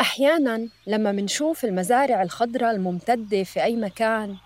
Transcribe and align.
أحيانا 0.00 0.68
لما 0.86 1.12
منشوف 1.12 1.64
المزارع 1.64 2.22
الخضراء 2.22 2.70
الممتدة 2.74 3.44
في 3.44 3.62
أي 3.64 3.76
مكان 3.76 4.36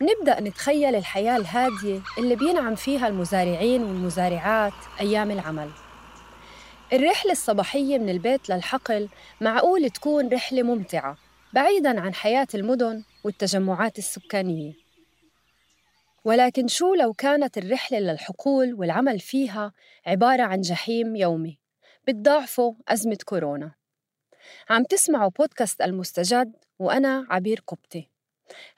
منبدأ 0.00 0.40
نتخيل 0.40 0.94
الحياة 0.94 1.36
الهادية 1.36 2.00
اللي 2.18 2.36
بينعم 2.36 2.74
فيها 2.74 3.08
المزارعين 3.08 3.82
والمزارعات 3.82 4.72
أيام 5.00 5.30
العمل. 5.30 5.70
الرحلة 6.92 7.32
الصباحية 7.32 7.98
من 7.98 8.08
البيت 8.08 8.48
للحقل 8.48 9.08
معقول 9.40 9.90
تكون 9.90 10.28
رحلة 10.28 10.62
ممتعة 10.62 11.16
بعيداً 11.52 12.00
عن 12.00 12.14
حياة 12.14 12.48
المدن 12.54 13.04
والتجمعات 13.24 13.98
السكانية. 13.98 14.72
ولكن 16.24 16.68
شو 16.68 16.94
لو 16.94 17.12
كانت 17.12 17.58
الرحلة 17.58 17.98
للحقول 17.98 18.74
والعمل 18.74 19.20
فيها 19.20 19.72
عبارة 20.06 20.42
عن 20.42 20.60
جحيم 20.60 21.16
يومي 21.16 21.58
بتضاعفه 22.08 22.76
أزمة 22.88 23.18
كورونا؟ 23.24 23.75
عم 24.70 24.84
تسمعوا 24.84 25.30
بودكاست 25.38 25.82
المستجد 25.82 26.52
وأنا 26.78 27.26
عبير 27.30 27.62
قبطي. 27.66 28.08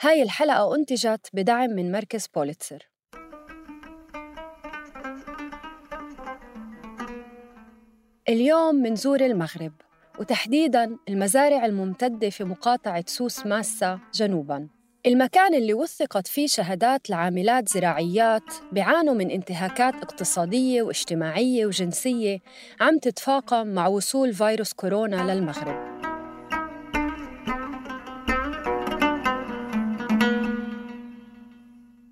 هاي 0.00 0.22
الحلقة 0.22 0.74
أنتجت 0.76 1.30
بدعم 1.32 1.70
من 1.70 1.92
مركز 1.92 2.26
بوليتسر 2.26 2.88
اليوم 8.28 8.74
منزور 8.74 9.20
المغرب 9.20 9.72
وتحديداً 10.18 10.96
المزارع 11.08 11.64
الممتدة 11.64 12.30
في 12.30 12.44
مقاطعة 12.44 13.04
سوس 13.06 13.46
ماسا 13.46 14.00
جنوباً. 14.14 14.77
المكان 15.08 15.54
اللي 15.54 15.74
وثقت 15.74 16.26
فيه 16.26 16.46
شهادات 16.46 17.10
لعاملات 17.10 17.68
زراعيات 17.68 18.42
بيعانوا 18.72 19.14
من 19.14 19.30
انتهاكات 19.30 19.94
اقتصادية 19.94 20.82
واجتماعية 20.82 21.66
وجنسية 21.66 22.38
عم 22.80 22.98
تتفاقم 22.98 23.66
مع 23.66 23.86
وصول 23.86 24.34
فيروس 24.34 24.72
كورونا 24.72 25.34
للمغرب. 25.34 25.98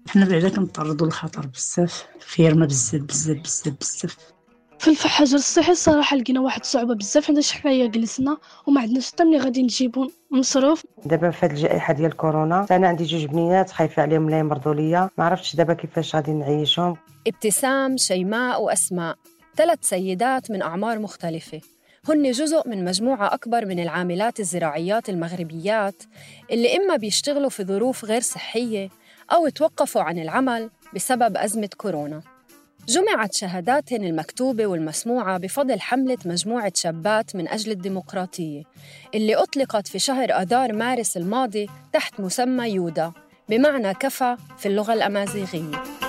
حنا 0.08 0.28
بعدا 0.28 0.48
كنتعرضوا 0.48 1.06
للخطر 1.06 1.46
بزاف 1.46 2.06
فيرما 2.20 2.66
بزاف 2.66 3.02
بزاف 3.02 3.36
بزاف 3.36 3.74
بزاف 3.80 4.35
في 4.78 4.90
الحجر 4.90 5.36
الصحي 5.36 5.72
الصراحة 5.72 6.16
لقينا 6.16 6.40
واحد 6.40 6.60
الصعوبه 6.60 6.94
بزاف 6.94 7.26
حيتاش 7.26 7.52
حنايا 7.52 7.86
جلسنا 7.86 8.36
وما 8.66 8.80
عندناش 8.80 9.10
حتى 9.10 9.24
ملي 9.24 9.38
غادي 9.38 9.62
نجيبو 9.62 10.10
مصروف. 10.30 10.84
دابا 11.04 11.30
في 11.30 11.46
هاد 11.46 11.50
الجائحة 11.50 11.94
ديال 11.94 12.16
كورونا 12.16 12.66
أنا 12.70 12.88
عندي 12.88 13.04
جوج 13.04 13.24
بنيات 13.24 13.70
خايفة 13.70 14.02
عليهم 14.02 14.30
لا 14.30 14.38
يمرضوا 14.38 14.74
ليا. 14.74 15.10
ما 15.18 15.24
عرفتش 15.24 15.56
دابا 15.56 15.74
كيفاش 15.74 16.16
غادي 16.16 16.32
نعيشهم. 16.32 16.96
ابتسام 17.26 17.96
شيماء 17.96 18.62
وأسماء. 18.62 19.16
ثلاث 19.56 19.78
سيدات 19.82 20.50
من 20.50 20.62
أعمار 20.62 20.98
مختلفة. 20.98 21.60
هن 22.08 22.30
جزء 22.30 22.68
من 22.68 22.84
مجموعة 22.84 23.34
أكبر 23.34 23.66
من 23.66 23.80
العاملات 23.80 24.40
الزراعيات 24.40 25.08
المغربيات 25.08 26.02
اللي 26.50 26.76
إما 26.76 26.96
بيشتغلوا 26.96 27.50
في 27.50 27.64
ظروف 27.64 28.04
غير 28.04 28.20
صحية 28.20 28.88
أو 29.32 29.48
توقفوا 29.48 30.02
عن 30.02 30.18
العمل 30.18 30.70
بسبب 30.94 31.36
أزمة 31.36 31.70
كورونا. 31.76 32.22
جمعت 32.88 33.34
شهاداتهن 33.34 34.04
المكتوبة 34.04 34.66
والمسموعة 34.66 35.38
بفضل 35.38 35.80
حملة 35.80 36.18
مجموعة 36.24 36.72
شابات 36.74 37.36
من 37.36 37.48
أجل 37.48 37.70
الديمقراطية 37.72 38.62
اللي 39.14 39.34
أطلقت 39.34 39.88
في 39.88 39.98
شهر 39.98 40.30
آذار 40.30 40.72
مارس 40.72 41.16
الماضي 41.16 41.68
تحت 41.92 42.20
مسمى 42.20 42.68
يودا 42.68 43.12
بمعنى 43.48 43.94
كفى 43.94 44.36
في 44.58 44.66
اللغة 44.68 44.92
الأمازيغية. 44.92 46.05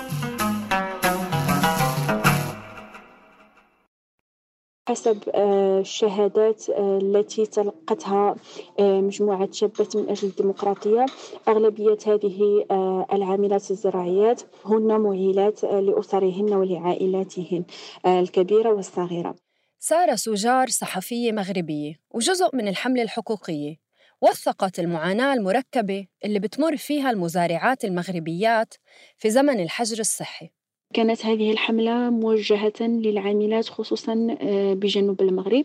حسب 4.88 5.18
آه، 5.34 5.80
الشهادات 5.80 6.70
آه، 6.70 6.98
التي 6.98 7.46
تلقتها 7.46 8.36
آه، 8.78 9.00
مجموعة 9.00 9.48
شابات 9.52 9.96
من 9.96 10.08
أجل 10.08 10.28
الديمقراطية. 10.28 11.06
أغلبية 11.48 11.98
هذه 12.06 12.64
العاملات 13.12 13.70
الزراعيات 13.70 14.42
هن 14.64 15.00
معيلات 15.00 15.64
آه، 15.64 15.80
لأسرهن 15.80 16.52
ولعائلاتهن 16.54 17.64
الكبيرة 18.06 18.72
والصغيرة. 18.72 19.34
سارة 19.78 20.14
سوجار 20.14 20.68
صحفية 20.68 21.32
مغربية 21.32 21.94
وجزء 22.10 22.56
من 22.56 22.68
الحملة 22.68 23.02
الحقوقية. 23.02 23.76
وثقت 24.22 24.78
المعاناة 24.78 25.34
المركبة 25.34 26.06
اللي 26.24 26.38
بتمر 26.38 26.76
فيها 26.76 27.10
المزارعات 27.10 27.84
المغربيات 27.84 28.74
في 29.16 29.30
زمن 29.30 29.60
الحجر 29.60 30.00
الصحي. 30.00 30.57
كانت 30.94 31.26
هذه 31.26 31.50
الحملة 31.50 32.10
موجهة 32.10 32.80
للعاملات 32.80 33.68
خصوصا 33.68 34.36
آه، 34.40 34.74
بجنوب 34.74 35.22
المغرب 35.22 35.64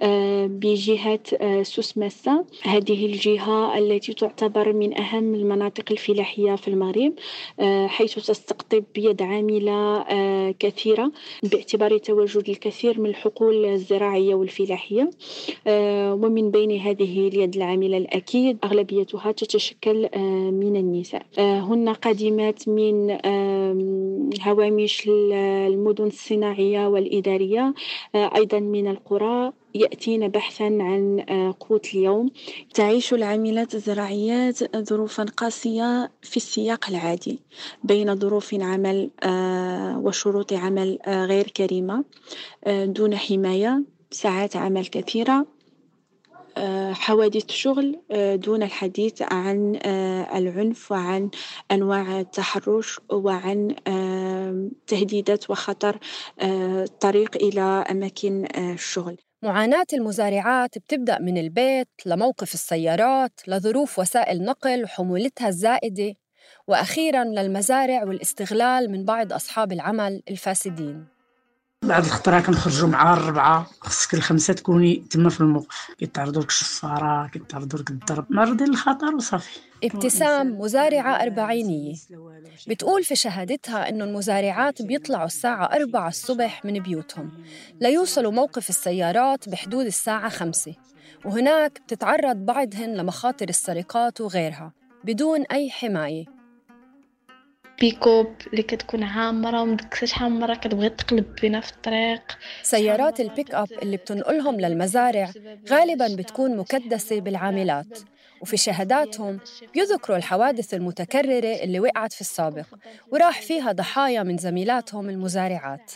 آه، 0.00 0.46
بجهة 0.46 1.20
آه، 1.40 1.62
سوس 1.62 1.98
ماسا. 1.98 2.44
هذه 2.62 3.06
الجهة 3.06 3.78
التي 3.78 4.12
تعتبر 4.14 4.72
من 4.72 4.98
أهم 4.98 5.34
المناطق 5.34 5.84
الفلاحية 5.90 6.54
في 6.56 6.68
المغرب 6.68 7.12
حيث 7.86 8.14
تستقطب 8.14 8.84
يد 8.96 9.22
عاملة 9.22 10.04
كثيرة 10.52 11.12
باعتبار 11.42 11.98
تواجد 11.98 12.48
الكثير 12.48 13.00
من 13.00 13.10
الحقول 13.10 13.64
الزراعية 13.64 14.34
والفلاحية 14.34 15.10
ومن 16.12 16.50
بين 16.50 16.80
هذه 16.80 17.28
اليد 17.28 17.56
العاملة 17.56 17.96
الأكيد 17.96 18.58
أغلبيتها 18.64 19.32
تتشكل 19.32 20.08
من 20.52 20.76
النساء. 20.76 21.26
هن 21.38 21.88
قادمات 21.88 22.68
من 22.68 23.16
هوامش 24.60 25.08
ال- 25.08 25.32
المدن 25.72 26.06
الصناعية 26.06 26.86
والإدارية. 26.88 27.74
آه، 28.14 28.30
أيضا 28.36 28.60
من 28.60 28.88
القرى 28.90 29.52
يأتين 29.74 30.28
بحثا 30.28 30.64
عن 30.64 31.24
آه، 31.28 31.54
قوت 31.60 31.94
اليوم. 31.94 32.30
تعيش 32.74 33.14
العاملات 33.14 33.74
الزراعيات 33.74 34.76
ظروفا 34.88 35.24
قاسية 35.36 36.10
في 36.22 36.36
السياق 36.36 36.88
العادي 36.88 37.38
بين 37.84 38.16
ظروف 38.16 38.54
عمل 38.54 39.10
آه، 39.22 39.98
وشروط 39.98 40.52
عمل 40.52 40.98
غير 41.08 41.50
كريمة 41.50 42.04
دون 42.68 43.16
حماية 43.16 43.82
ساعات 44.10 44.56
عمل 44.56 44.86
كثيرة 44.86 45.46
حوادث 46.92 47.50
شغل 47.50 47.96
دون 48.34 48.62
الحديث 48.62 49.22
عن 49.22 49.78
العنف 50.36 50.92
وعن 50.92 51.30
أنواع 51.72 52.20
التحرش 52.20 53.00
وعن 53.12 53.74
تهديدات 54.86 55.50
وخطر 55.50 55.98
الطريق 56.42 57.36
إلى 57.36 57.60
أماكن 57.90 58.46
الشغل 58.56 59.16
معاناة 59.42 59.86
المزارعات 59.92 60.78
بتبدأ 60.78 61.18
من 61.18 61.38
البيت 61.38 61.88
لموقف 62.06 62.54
السيارات 62.54 63.40
لظروف 63.46 63.98
وسائل 63.98 64.44
نقل 64.44 64.84
وحمولتها 64.84 65.48
الزائدة 65.48 66.14
وأخيراً 66.66 67.24
للمزارع 67.24 68.04
والاستغلال 68.04 68.90
من 68.90 69.04
بعض 69.04 69.32
أصحاب 69.32 69.72
العمل 69.72 70.22
الفاسدين. 70.30 71.15
بعد 71.84 72.04
الخطرة 72.04 72.40
كنخرجوا 72.40 72.88
مع 72.88 73.12
الربعة 73.14 73.66
خصك 73.80 74.14
الخمسة 74.14 74.52
تكوني 74.52 74.96
تما 75.10 75.30
في 75.30 75.40
الموقف 75.40 75.90
كيتعرضوا 75.98 76.42
لك 76.42 76.48
الشفارة 76.48 77.26
كيتعرضوا 77.26 77.78
لك 77.78 77.90
الضرب. 77.90 78.26
معرضين 78.30 78.68
للخطر 78.68 79.14
وصافي. 79.14 79.60
ابتسام 79.84 80.60
مزارعة 80.60 81.22
أربعينية. 81.22 81.94
بتقول 82.68 83.04
في 83.04 83.16
شهادتها 83.16 83.88
إنه 83.88 84.04
المزارعات 84.04 84.82
بيطلعوا 84.82 85.26
الساعة 85.26 85.64
أربعة 85.64 86.08
الصبح 86.08 86.64
من 86.64 86.82
بيوتهم. 86.82 87.30
ليوصلوا 87.80 88.32
موقف 88.32 88.68
السيارات 88.68 89.48
بحدود 89.48 89.86
الساعة 89.86 90.28
خمسة. 90.28 90.74
وهناك 91.24 91.80
بتتعرض 91.86 92.36
بعضهن 92.36 92.94
لمخاطر 92.94 93.48
السرقات 93.48 94.20
وغيرها 94.20 94.72
بدون 95.04 95.42
أي 95.42 95.70
حماية. 95.70 96.35
بيكوب 97.80 98.36
اللي 98.46 98.62
كتكون 98.62 99.02
عامرة 99.02 99.62
ومدكساش 99.62 100.18
عامرة 100.18 100.54
كتبغي 100.54 100.88
تقلب 100.90 101.34
بينا 101.42 101.60
في 101.60 101.72
الطريق. 101.72 102.38
سيارات 102.62 103.20
البيك 103.20 103.54
أب 103.54 103.68
اللي 103.82 103.96
بتنقلهم 103.96 104.60
للمزارع 104.60 105.34
غالباً 105.70 106.08
بتكون 106.08 106.56
مكدسة 106.56 107.20
بالعاملات. 107.20 107.98
وفي 108.40 108.56
شهاداتهم 108.56 109.40
بيذكروا 109.74 110.16
الحوادث 110.16 110.74
المتكررة 110.74 111.54
اللي 111.64 111.80
وقعت 111.80 112.12
في 112.12 112.20
السابق 112.20 112.66
وراح 113.10 113.42
فيها 113.42 113.72
ضحايا 113.72 114.22
من 114.22 114.36
زميلاتهم 114.38 115.10
المزارعات. 115.10 115.92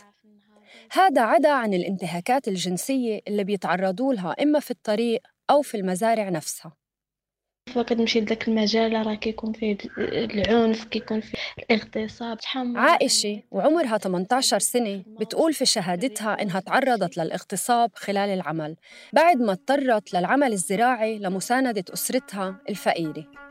هذا 0.92 1.22
عدا 1.22 1.50
عن 1.50 1.74
الانتهاكات 1.74 2.48
الجنسية 2.48 3.20
اللي 3.28 3.44
بيتعرضوا 3.44 4.14
لها 4.14 4.36
إما 4.42 4.60
في 4.60 4.70
الطريق 4.70 5.20
أو 5.50 5.62
في 5.62 5.76
المزارع 5.76 6.28
نفسها. 6.28 6.79
مشيت 7.76 8.22
لذاك 8.22 8.48
المجال 8.48 9.06
راه 9.06 9.14
كيكون 9.14 9.52
فيه 9.52 9.76
العنف 9.98 10.84
كيكون 10.84 11.20
فيه 11.20 11.38
الاغتصاب. 11.70 12.38
عائشة 12.76 13.42
وعمرها 13.50 13.98
18 13.98 14.58
سنة. 14.58 15.04
بتقول 15.20 15.52
في 15.52 15.66
شهادتها 15.66 16.42
إنها 16.42 16.60
تعرضت 16.60 17.16
للاغتصاب 17.16 17.90
خلال 17.94 18.30
العمل 18.30 18.76
بعد 19.12 19.36
ما 19.36 19.52
اضطرت 19.52 20.14
للعمل 20.14 20.52
الزراعي 20.52 21.18
لمساندة 21.18 21.84
أسرتها 21.94 22.56
الفقيرة. 22.68 23.49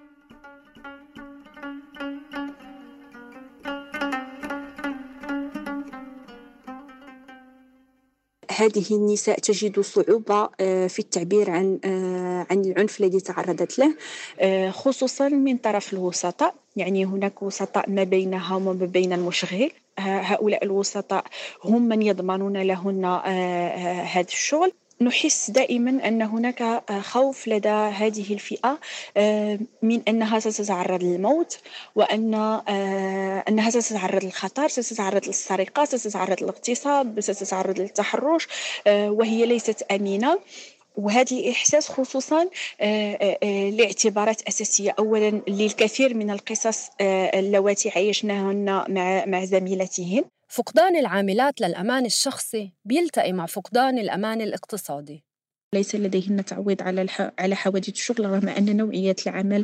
هذه 8.59 8.85
النساء 8.91 9.39
تجد 9.39 9.79
صعوبة 9.79 10.49
آه، 10.59 10.87
في 10.87 10.99
التعبير 10.99 11.49
عن 11.49 11.79
آه، 11.85 12.47
عن 12.51 12.61
العنف 12.61 12.99
الذي 13.01 13.19
تعرضت 13.19 13.79
له 13.79 13.95
آه، 14.39 14.69
خصوصا 14.69 15.29
من 15.29 15.57
طرف 15.57 15.93
الوسطاء. 15.93 16.55
يعني 16.75 17.05
هناك 17.05 17.43
وسطاء 17.43 17.89
ما 17.89 18.03
بينها 18.03 18.55
وما 18.55 18.73
بين 18.73 19.13
المشغل. 19.13 19.71
هؤلاء 19.99 20.65
الوسطاء 20.65 21.23
هم 21.63 21.87
من 21.87 22.01
يضمنون 22.01 22.57
لهن 22.57 23.05
هذا 23.05 24.27
الشغل. 24.27 24.71
نحس 25.01 25.51
دائما 25.51 26.07
أن 26.07 26.21
هناك 26.21 26.83
خوف 26.99 27.47
لدى 27.47 27.69
هذه 27.69 28.33
الفئة 28.33 28.79
آه، 29.17 29.59
من 29.81 30.01
أنها 30.07 30.39
ستتعرض 30.39 31.03
للموت 31.03 31.59
وأن 31.95 32.33
آه، 32.33 33.43
أنها 33.49 33.69
ستتعرض 33.69 34.23
للخطر 34.23 34.67
ستتعرض 34.67 35.27
للسرقة 35.27 35.85
ستتعرض 35.85 36.43
للاغتصاب 36.43 37.19
ستتعرض 37.19 37.79
للتحرش 37.79 38.47
آه، 38.87 39.11
وهي 39.11 39.45
ليست 39.45 39.81
أمينة 39.91 40.39
وهذا 40.99 41.37
الإحساس 41.37 41.89
خصوصا 41.89 42.49
لاعتبارات 43.71 44.41
أساسية. 44.41 44.95
أولا 44.99 45.41
للكثير 45.47 46.13
من 46.13 46.31
القصص 46.31 46.89
اللواتي 47.01 47.89
عايشناهن 47.89 48.65
مع 48.65 49.25
مع 49.25 49.45
زميلاتهن 49.45 50.23
فقدان 50.47 50.95
العاملات 50.95 51.61
للأمان 51.61 52.05
الشخصي 52.05 52.73
بيلتقي 52.85 53.33
مع 53.33 53.45
فقدان 53.45 53.97
الأمان 53.97 54.41
الاقتصادي. 54.41 55.23
ليس 55.73 55.95
لديهن 55.95 56.45
تعويض 56.45 56.81
على 56.81 57.01
الح... 57.01 57.31
على 57.39 57.55
حوادث 57.55 57.89
الشغل 57.89 58.25
رغم 58.25 58.49
أن 58.49 58.77
نوعية 58.77 59.15
العمل 59.27 59.63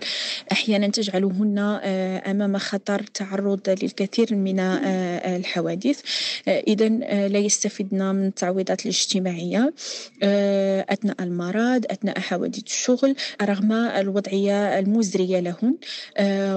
أحيانا 0.51 0.87
تجعلهن 0.87 1.79
آه، 1.83 2.31
أمام 2.31 2.57
خطر 2.57 3.03
تعرض 3.13 3.69
للكثير 3.69 4.35
من 4.35 4.59
آه، 4.59 5.37
الحوادث. 5.37 6.01
آه، 6.47 6.63
إذا 6.67 6.89
لا 7.27 7.39
يستفدن 7.39 8.15
من 8.15 8.27
التعويضات 8.27 8.81
الاجتماعية 8.81 9.73
أثناء 10.89 11.15
المرض 11.19 11.85
أثناء 11.89 12.19
حوادث 12.19 12.63
الشغل 12.63 13.15
رغم 13.41 13.71
الوضعية 13.71 14.79
المزرية 14.79 15.39
لهن 15.39 15.75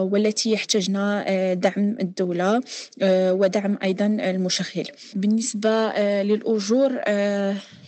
والتي 0.01 0.53
يحتاجن 0.53 1.25
دعم 1.61 1.97
الدولة 2.01 2.61
ودعم 3.03 3.79
أيضا 3.83 4.07
المشغل. 4.07 4.89
بالنسبة 5.15 5.93
للأجور 6.23 7.01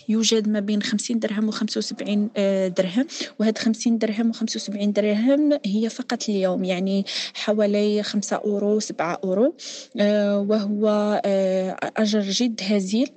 يوجد 0.08 0.48
ما 0.48 0.60
بين 0.60 0.82
50 0.82 1.18
درهم 1.18 1.49
و 1.50 1.52
75 1.52 2.30
آه، 2.36 2.68
درهم. 2.68 3.06
وهاد 3.38 3.58
50 3.58 3.98
درهم 3.98 4.30
و 4.30 4.32
75 4.32 4.92
درهم 4.92 5.58
هي 5.66 5.88
فقط 5.88 6.28
اليوم 6.28 6.64
يعني 6.64 7.04
حوالي 7.34 8.02
5 8.02 8.36
أورو 8.36 8.80
7 8.80 9.18
أورو. 9.24 9.54
آه، 10.00 10.38
وهو 10.38 10.88
آه، 11.24 11.76
أجر 11.96 12.20
جد 12.20 12.60
هزيل. 12.62 13.10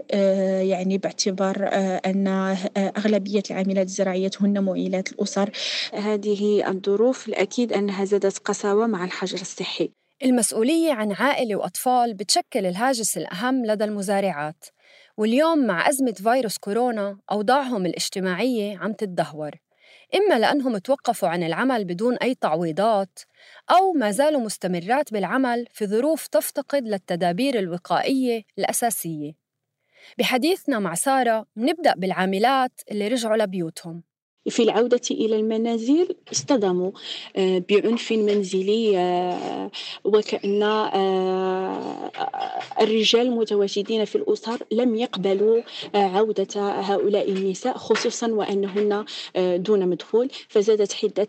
يعني 0.63 0.97
باعتبار 0.97 1.69
أن 2.05 2.27
أغلبية 2.77 3.43
العاملات 3.51 3.87
الزراعيات 3.87 4.41
هن 4.41 4.63
معيلات 4.63 5.11
الأسر. 5.11 5.49
هذه 5.93 6.69
الظروف 6.69 7.27
الأكيد 7.27 7.73
أنها 7.73 8.05
زادت 8.05 8.37
قساوة 8.37 8.87
مع 8.87 9.05
الحجر 9.05 9.41
الصحي. 9.41 9.89
المسؤولية 10.23 10.93
عن 10.93 11.11
عائلة 11.11 11.55
وأطفال 11.55 12.13
بتشكل 12.13 12.65
الهاجس 12.65 13.17
الأهم 13.17 13.65
لدى 13.65 13.83
المزارعات. 13.83 14.65
واليوم 15.17 15.67
مع 15.67 15.89
أزمة 15.89 16.11
فيروس 16.13 16.57
كورونا 16.57 17.17
أوضاعهم 17.31 17.85
الاجتماعية 17.85 18.77
عم 18.77 18.93
تتدهور. 18.93 19.51
إما 20.15 20.39
لأنهم 20.39 20.77
توقفوا 20.77 21.29
عن 21.29 21.43
العمل 21.43 21.85
بدون 21.85 22.17
أي 22.17 22.35
تعويضات 22.35 23.19
أو 23.71 23.91
ما 23.91 24.11
زالوا 24.11 24.41
مستمرات 24.41 25.13
بالعمل 25.13 25.65
في 25.71 25.87
ظروف 25.87 26.27
تفتقد 26.27 26.87
للتدابير 26.87 27.59
الوقائية 27.59 28.43
الأساسية. 28.59 29.33
بحديثنا 30.17 30.79
مع 30.79 30.95
سارة 30.95 31.45
نبدأ 31.57 31.93
بالعاملات 31.97 32.81
اللي 32.91 33.07
رجعوا 33.07 33.37
لبيوتهم. 33.37 34.03
في 34.49 34.63
العودة 34.63 35.01
إلى 35.11 35.35
المنازل 35.35 36.15
اصطدموا 36.31 36.91
آه، 37.35 37.63
بعنف 37.69 38.11
منزلي 38.11 38.97
آه، 38.97 39.71
وكأن 40.03 40.63
آه، 40.63 42.11
الرجال 42.81 43.21
المتواجدين 43.21 44.05
في 44.05 44.15
الأسر 44.15 44.59
لم 44.71 44.95
يقبلوا 44.95 45.61
عودة 45.95 46.61
هؤلاء 46.81 47.31
النساء 47.31 47.77
خصوصا 47.77 48.27
وأنهن 48.27 49.05
دون 49.37 49.87
مدخول. 49.87 50.29
فزادت 50.47 50.93
حدة 50.93 51.27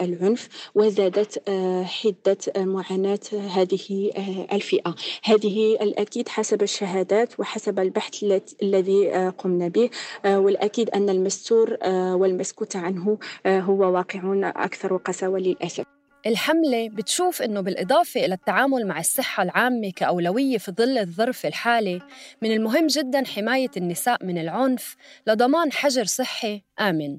العنف 0.00 0.48
وزادت 0.74 1.50
حدة 1.84 2.38
معاناة 2.56 3.20
هذه 3.32 4.10
الفئة. 4.52 4.94
هذه 5.22 5.74
الأكيد 5.80 6.28
حسب 6.28 6.62
الشهادات 6.62 7.40
وحسب 7.40 7.78
البحث 7.78 8.24
الذي 8.62 9.10
قمنا 9.38 9.68
به 9.68 9.90
والأكيد 10.24 10.90
أن 10.90 11.10
المستور 11.10 11.76
والمستور 11.92 12.43
المسكوت 12.44 12.76
عنه 12.76 13.18
آه، 13.46 13.60
هو 13.60 13.92
واقع 13.92 14.52
أكثر 14.56 14.96
قساوة 14.96 15.38
للأسف. 15.38 15.84
الحملة 16.26 16.88
بتشوف 16.88 17.42
إنه 17.42 17.60
بالإضافة 17.60 18.24
إلى 18.24 18.34
التعامل 18.34 18.86
مع 18.86 18.98
الصحة 18.98 19.42
العامة 19.42 19.92
كأولوية 19.96 20.58
في 20.58 20.72
ظل 20.72 20.98
الظرف 20.98 21.46
الحالي 21.46 22.00
من 22.42 22.52
المهم 22.52 22.86
جداً 22.86 23.24
حماية 23.24 23.70
النساء 23.76 24.24
من 24.24 24.38
العنف 24.38 24.96
لضمان 25.26 25.72
حجر 25.72 26.04
صحي. 26.04 26.62
آمن 26.80 27.18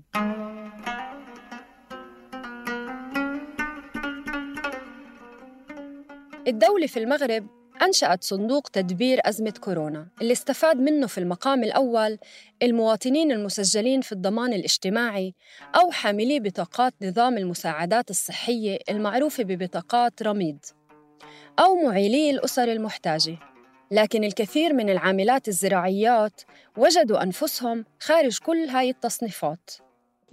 الدولة 6.47 6.87
في 6.87 6.99
المغرب 6.99 7.47
أنشأت 7.81 8.23
صندوق 8.23 8.67
تدبير 8.67 9.19
أزمة 9.25 9.53
كورونا 9.61 10.07
اللي 10.21 10.33
استفاد 10.33 10.77
منه 10.77 11.07
في 11.07 11.17
المقام 11.17 11.63
الأول 11.63 12.17
المواطنين 12.63 13.31
المسجلين 13.31 14.01
في 14.01 14.11
الضمان 14.11 14.53
الاجتماعي 14.53 15.33
أو 15.75 15.91
حاملي 15.91 16.39
بطاقات 16.39 16.93
نظام 17.01 17.37
المساعدات 17.37 18.09
الصحية 18.09 18.79
المعروفة 18.89 19.43
ببطاقات 19.43 20.23
رميد 20.23 20.65
أو 21.59 21.75
معيلي 21.75 22.29
الأسر 22.29 22.71
المحتاجة. 22.71 23.37
لكن 23.91 24.23
الكثير 24.23 24.73
من 24.73 24.89
العاملات 24.89 25.47
الزراعيات 25.47 26.41
وجدوا 26.77 27.23
أنفسهم 27.23 27.85
خارج 27.99 28.39
كل 28.39 28.57
هاي 28.57 28.89
التصنيفات. 28.89 29.69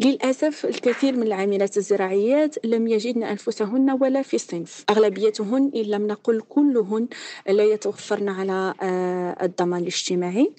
للأسف 0.05 0.67
الكثير 0.67 1.17
من 1.17 1.23
العاملات 1.23 1.77
الزراعيات 1.77 2.67
لم 2.67 2.87
يجدن 2.89 3.23
أنفسهن 3.23 3.91
ولا 4.01 4.23
في 4.23 4.35
الصنف 4.35 4.85
أغلبيتهن 4.91 5.71
إن 5.75 5.83
لم 5.83 6.07
نقل 6.07 6.41
كلهن 6.41 7.09
لا 7.49 7.65
يتوفرن 7.65 8.29
على 8.29 8.75
آه، 8.83 9.45
الضمان 9.45 9.81
الاجتماعي. 9.81 10.53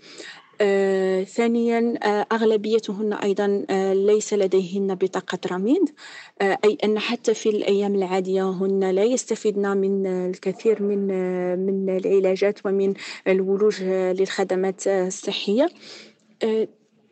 آه، 0.62 1.24
ثانيا 1.24 1.94
أغلبيتهن 2.32 3.14
أيضا 3.14 3.66
ليس 3.94 4.34
لديهن 4.34 4.96
بطاقة 4.96 5.40
رميد. 5.52 5.90
أي 6.42 6.78
أن 6.84 7.00
حتى 7.00 7.34
في 7.34 7.50
الأيام 7.50 7.96
العادية 7.96 8.50
هن 8.50 8.90
لا 8.92 9.04
يستفيدن 9.04 9.78
من 9.78 10.08
الكثير 10.08 10.84
من 10.84 11.08
من 11.66 11.98
العلاجات 11.98 12.66
ومن 12.66 12.94
الولوج 13.28 13.84
للخدمات 13.84 14.88
الصحية. 14.88 15.70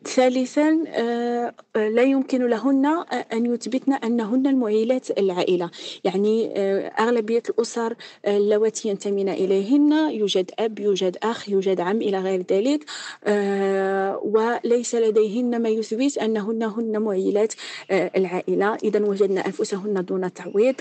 ثالثا 0.05 0.83
آه، 0.87 1.53
لا 1.75 2.03
يمكن 2.03 2.47
لهن 2.47 2.85
أن 3.33 3.45
يثبتن 3.53 3.93
أنهن 3.93 4.47
المعيلات 4.47 5.19
العائلة. 5.19 5.69
يعني 6.03 6.53
آه، 6.55 6.87
أغلبية 6.87 7.43
الأسر 7.49 7.95
اللواتي 8.27 8.89
ينتمين 8.89 9.29
إليهن 9.29 9.91
يوجد 10.11 10.51
أب 10.59 10.79
يوجد 10.79 11.17
أخ 11.23 11.49
يوجد 11.49 11.79
عم 11.81 12.01
إلى 12.01 12.19
غير 12.19 12.45
ذلك. 12.51 12.85
آه، 13.23 14.17
وليس 14.23 14.95
لديهن 14.95 15.61
ما 15.61 15.69
يثبت 15.69 16.17
أنهن 16.17 16.63
هن 16.63 17.01
معيلات 17.01 17.53
العائلة. 17.91 18.75
إذا 18.75 19.05
وجدن 19.05 19.37
أنفسهن 19.37 20.05
دون 20.05 20.33
تعويض. 20.33 20.75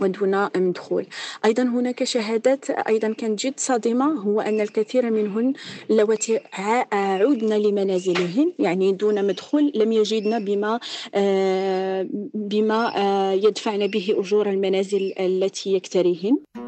ودون 0.00 0.48
مدخول 0.56 1.06
أيضا 1.44 1.62
هناك 1.62 2.04
شهادات 2.04 2.70
أيضا 2.70 3.12
كانت 3.12 3.46
جد 3.46 3.54
صادمة 3.56 4.04
هو 4.20 4.40
أن 4.40 4.60
الكثير 4.60 5.10
منهن 5.10 5.52
اللواتي 5.90 6.40
عودن 6.92 7.52
لمنازلهن 7.52 8.52
يعني 8.58 8.92
دون 8.92 9.26
مدخول 9.26 9.72
لم 9.74 9.92
يجدن 9.92 10.44
بما 10.44 10.80
آه، 11.14 12.08
بما 12.34 12.96
آه، 12.96 13.32
يدفعن 13.32 13.86
به 13.86 14.14
أجور 14.18 14.50
المنازل 14.50 15.14
التي 15.18 15.74
يكتريهن. 15.74 16.63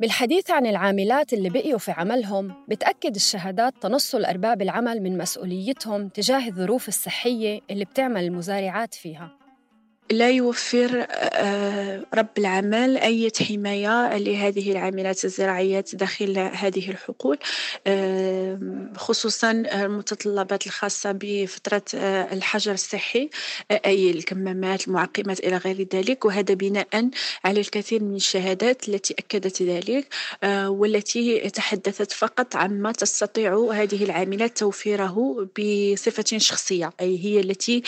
بالحديث 0.00 0.50
عن 0.50 0.66
العاملات 0.66 1.32
اللي 1.32 1.50
بقيوا 1.50 1.78
في 1.78 1.90
عملهم 1.90 2.54
بتأكد 2.68 3.14
الشهادات 3.14 3.74
تنصل 3.80 4.24
أرباب 4.24 4.62
العمل 4.62 5.02
من 5.02 5.18
مسؤوليتهم 5.18 6.08
تجاه 6.08 6.48
الظروف 6.48 6.88
الصحية 6.88 7.60
اللي 7.70 7.84
بتعمل 7.84 8.24
المزارعات 8.24 8.94
فيها. 8.94 9.39
لا 10.10 10.30
يوفر 10.30 11.06
آه، 11.10 12.04
رب 12.14 12.28
العمل 12.38 12.96
أي 12.96 13.32
حماية 13.48 14.16
لهذه 14.18 14.72
العاملات 14.72 15.24
الزراعيات 15.24 15.94
داخل 15.94 16.38
هذه 16.38 16.90
الحقول 16.90 17.38
خصوصا 18.96 19.50
المتطلبات 19.50 20.66
الخاصة 20.66 21.12
بفترة 21.12 21.82
آه، 21.94 22.32
الحجر 22.32 22.72
الصحي 22.72 23.30
أي 23.70 24.10
الكمامات 24.10 24.88
المعقمات 24.88 25.40
إلى 25.40 25.56
غير 25.56 25.88
ذلك. 25.94 26.24
وهذا 26.24 26.54
بناء 26.54 27.10
على 27.44 27.60
الكثير 27.60 28.02
من 28.02 28.16
الشهادات 28.16 28.88
التي 28.88 29.14
أكدت 29.18 29.62
ذلك 29.62 30.06
آه، 30.42 30.70
والتي 30.70 31.50
تحدثت 31.50 32.12
فقط 32.12 32.56
عما 32.56 32.92
تستطيع 32.92 33.70
هذه 33.72 34.04
العاملات 34.04 34.58
توفيره 34.58 35.48
بصفة 35.58 36.38
شخصية 36.38 36.92
أي 37.00 37.24
هي 37.24 37.40
التي 37.40 37.82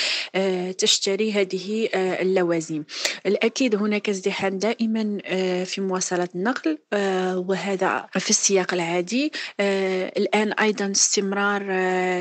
تشتري 0.79 1.33
هذه 1.33 1.89
اللوازم. 2.21 2.85
الأكيد 3.27 3.75
هناك 3.75 4.09
ازدحام 4.09 4.59
دائما 4.59 5.19
آه، 5.25 5.65
في 5.65 5.81
مواصلات 5.81 6.35
النقل 6.35 6.79
آه، 6.93 7.39
وهذا 7.39 8.07
في 8.13 8.31
السياق 8.31 8.75
العادي. 8.75 9.33
آه، 9.61 10.13
الآن 10.17 10.53
أيضا 10.53 10.91
استمرار 10.91 11.63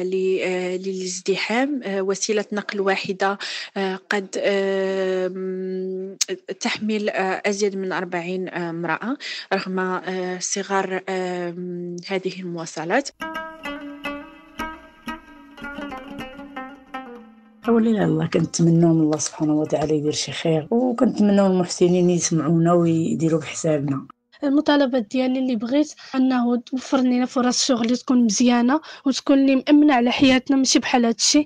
للازدحام. 0.03 1.81
وسيلة 1.85 2.45
نقل 2.51 2.81
واحدة 2.81 3.37
قد 4.09 4.27
تحمل 6.59 7.09
أزيد 7.45 7.75
من 7.77 7.91
أربعين 7.91 8.49
امرأة 8.49 9.17
رغم 9.53 10.01
صغر 10.39 11.01
هذه 12.07 12.39
المواصلات. 12.39 13.09
حولي 17.63 18.03
الله 18.03 18.27
كنتمنى 18.27 18.85
من 18.85 19.01
الله 19.01 19.17
سبحانه 19.17 19.53
وتعالى 19.53 19.97
يدير 19.97 20.11
شي 20.11 20.31
خير 20.31 20.67
وكنتمنى 20.71 21.41
من 21.41 21.51
المحسنين 21.51 22.09
يسمعونا 22.09 22.73
ويديروا 22.73 23.39
بحسابنا. 23.39 24.07
المطالبات 24.43 25.03
ديالي 25.11 25.39
اللي 25.39 25.55
بغيت 25.55 25.93
أنه 26.15 26.55
توفر 26.55 26.97
لنا 26.97 27.25
فرص 27.25 27.65
شغل 27.65 27.97
تكون 27.97 28.25
مزيانة 28.25 28.81
وتكون 29.05 29.45
لي 29.45 29.55
مامنه 29.55 29.93
على 29.93 30.11
حياتنا 30.11 30.57
ماشي 30.57 30.79
بحال 30.79 31.05
هادشي 31.05 31.45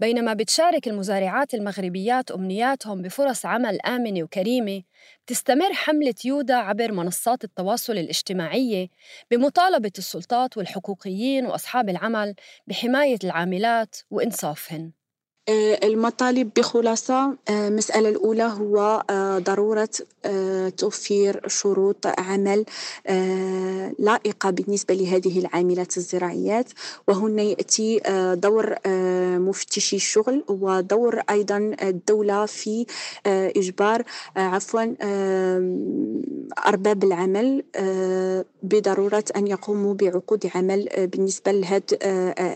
بينما 0.00 0.34
بتشارك 0.34 0.88
المزارعات 0.88 1.54
المغربيات 1.54 2.30
أمنياتهم 2.30 3.02
بفرص 3.02 3.46
عمل 3.46 3.80
آمنة 3.80 4.22
وكريمة 4.22 4.82
بتستمر 5.26 5.72
حملة 5.72 6.14
يودا 6.24 6.54
عبر 6.54 6.92
منصات 6.92 7.44
التواصل 7.44 7.92
الاجتماعية 7.92 8.88
بمطالبة 9.30 9.92
السلطات 9.98 10.56
والحقوقيين 10.56 11.46
وأصحاب 11.46 11.88
العمل 11.88 12.34
بحماية 12.66 13.18
العاملات 13.24 13.96
وإنصافهن. 14.10 14.97
المطالب 15.48 16.50
بخلاصة 16.56 17.36
المسألة 17.50 18.08
آه، 18.08 18.10
الأولى 18.10 18.42
هو 18.42 19.04
آه، 19.10 19.38
ضرورة 19.38 19.88
توفير 20.76 21.40
شروط 21.46 22.06
عمل 22.06 22.64
لائقة 23.98 24.50
بالنسبة 24.50 24.94
لهذه 24.94 25.38
العاملات 25.38 25.96
الزراعيات. 25.96 26.66
وهنا 27.08 27.42
يأتي 27.42 28.00
دور 28.34 28.74
مفتشي 29.38 29.96
الشغل 29.96 30.44
ودور 30.48 31.20
أيضا 31.30 31.76
الدولة 31.82 32.46
في 32.46 32.86
إجبار 33.26 34.02
عفوا 34.36 34.94
أرباب 36.66 37.04
العمل 37.04 37.64
بضرورة 38.62 39.24
أن 39.36 39.46
يقوموا 39.46 39.94
بعقود 39.94 40.50
عمل 40.54 40.88
بالنسبة 40.98 41.52
لهذه 41.52 41.82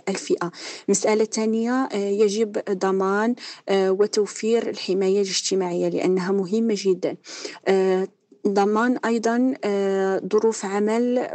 الفئة. 0.09 0.53
مسألة 0.89 1.25
ثانية 1.25 1.89
يجب 1.95 2.57
ضمان 2.83 3.35
آه، 3.69 3.91
وتوفير 3.93 4.71
الحماية 4.71 5.23
الاجتماعية 5.23 5.89
لأنها 5.89 6.33
مهمة 6.33 6.75
جدا. 6.79 7.17
آه، 7.69 8.09
ضمان 8.49 8.99
أيضا 9.05 9.55
آه، 9.65 10.23
ظروف 10.33 10.65
عمل 10.65 11.29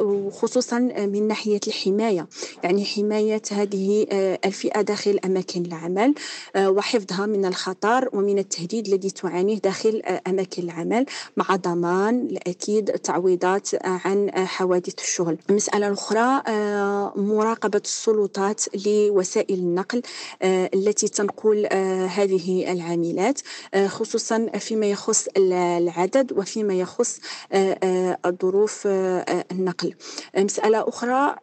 وخصوصا 0.00 0.78
من 0.98 1.28
ناحية 1.28 1.60
الحماية. 1.66 2.26
يعني 2.62 2.84
حماية 2.84 3.42
هذه 3.52 4.06
آه، 4.12 4.38
الفئة 4.44 4.80
داخل 4.80 5.18
أماكن 5.24 5.66
العمل 5.66 6.14
آه، 6.56 6.70
وحفظها 6.70 7.26
من 7.26 7.44
الخطر 7.44 8.08
ومن 8.12 8.38
التهديد 8.38 8.88
الذي 8.88 9.10
تعانيه 9.10 9.58
داخل 9.58 10.02
أماكن 10.26 10.62
العمل 10.62 11.06
مع 11.36 11.56
ضمان 11.56 12.20
الأكيد 12.20 12.90
تعويضات 12.90 13.68
عن 13.84 14.30
حوادث 14.34 14.94
الشغل. 14.98 15.38
المسألة 15.50 15.88
الأخرى 15.88 16.42
مراقبة 17.16 17.82
السلطات 17.84 18.86
لوسائل 18.86 19.58
النقل 19.58 20.02
التي 20.42 21.08
تنقل 21.08 21.66
هذه 22.06 22.72
العاملات 22.72 23.40
خصوصا 23.86 24.46
فيما 24.58 24.86
يخص 24.86 25.28
العدد 25.36 26.41
وفيما 26.42 26.74
يخص 26.74 27.20
آه، 27.52 27.78
آه، 27.82 28.18
الظروف 28.26 28.86
آه، 28.86 29.44
النقل. 29.52 29.94
مسألة 30.36 30.88
أخرى 30.88 31.36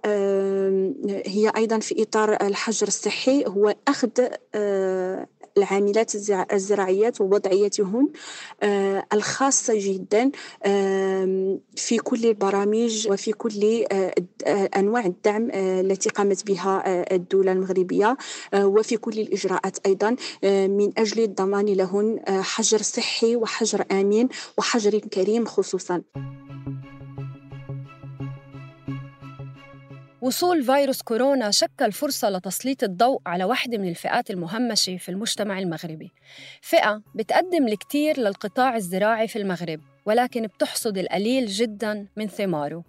هي 1.25 1.51
أيضا 1.58 1.79
في 1.79 2.01
إطار 2.01 2.38
الحجر 2.41 2.88
الصحي 2.88 3.46
هو 3.48 3.75
أخذ 3.88 4.10
العاملات 5.60 6.12
الزراعيات 6.54 7.22
ووضعيتهن 7.22 8.08
الخاصة 9.13 9.74
جدا 9.78 10.32
في 11.75 11.98
كل 12.04 12.25
البرامج 12.25 13.08
وفي 13.12 13.32
كل 13.32 13.86
أنواع 14.78 15.06
الدعم 15.06 15.50
التي 15.54 16.10
قامت 16.10 16.48
بها 16.48 16.84
الدولة 17.16 17.51
المغربية 17.51 18.18
وفي 18.56 18.98
كل 18.98 19.20
الإجراءات 19.20 19.78
أيضا 19.86 20.16
من 20.78 20.89
أجل 20.98 21.24
الضمان 21.24 21.66
لهن 21.66 22.20
حجر 22.28 22.82
صحي 22.82 23.36
وحجر 23.36 23.86
آمن 23.92 24.28
وحجر 24.58 25.00
كريم 25.00 25.46
خصوصا. 25.46 26.01
وصول 30.21 30.63
فيروس 30.63 31.01
كورونا 31.01 31.51
شكل 31.51 31.91
فرصة 31.91 32.29
لتسليط 32.29 32.83
الضوء 32.83 33.21
على 33.25 33.43
واحدة 33.43 33.77
من 33.77 33.89
الفئات 33.89 34.31
المهمشة 34.31 34.97
في 34.97 35.09
المجتمع 35.09 35.59
المغربي. 35.59 36.11
فئة 36.61 37.01
بتقدم 37.15 37.67
الكثير 37.67 38.19
للقطاع 38.19 38.75
الزراعي 38.75 39.27
في 39.27 39.39
المغرب 39.39 39.81
ولكن 40.05 40.47
بتحصد 40.47 40.97
القليل 40.97 41.47
جدا 41.47 42.07
من 42.15 42.27
ثماره. 42.27 42.83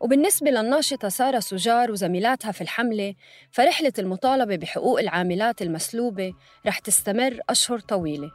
وبالنسبة 0.00 0.50
للناشطة 0.50 1.08
سارة 1.08 1.38
سجار 1.40 1.90
وزميلاتها 1.90 2.52
في 2.52 2.60
الحملة 2.60 3.14
فرحلة 3.50 3.92
المطالبة 3.98 4.56
بحقوق 4.56 5.00
العاملات 5.00 5.62
المسلوبة 5.62 6.32
رح 6.66 6.78
تستمر 6.78 7.40
أشهر 7.50 7.78
طويلة. 7.78 8.30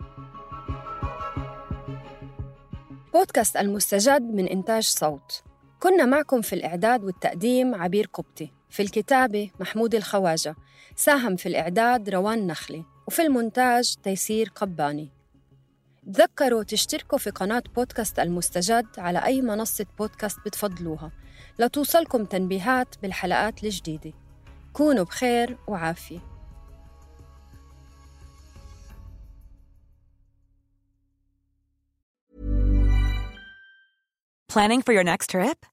بودكاست 3.13 3.57
المستجد 3.57 4.21
من 4.21 4.47
إنتاج 4.47 4.83
صوت. 4.83 5.52
كنا 5.83 6.05
معكم 6.05 6.41
في 6.41 6.53
الإعداد 6.53 7.03
والتقديم 7.03 7.75
عبير 7.75 8.09
قبطي 8.13 8.51
في 8.69 8.81
الكتابة 8.81 9.51
محمود 9.59 9.95
الخواجة 9.95 10.55
ساهم 10.95 11.35
في 11.35 11.45
الإعداد 11.45 12.09
روان 12.09 12.47
نخلي 12.47 12.85
وفي 13.07 13.21
المونتاج 13.21 13.95
تيسير 14.03 14.51
قباني. 14.55 15.11
تذكروا 16.13 16.63
تشتركوا 16.63 17.17
في 17.17 17.29
قناة 17.29 17.63
بودكاست 17.75 18.19
المستجد 18.19 18.85
على 18.97 19.25
أي 19.25 19.41
منصة 19.41 19.85
بودكاست 19.99 20.37
بتفضلوها 20.45 21.11
لتوصلكم 21.59 22.25
تنبيهات 22.25 22.95
بالحلقات 23.01 23.63
الجديدة. 23.63 24.13
كونوا 24.73 25.03
بخير 25.03 25.57
وعافية. 25.67 26.19
Planning 34.53 34.81
for 34.81 34.93
your 34.93 35.03
next 35.03 35.31
trip? 35.31 35.72